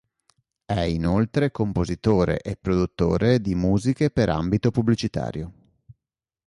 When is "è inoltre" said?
0.65-1.51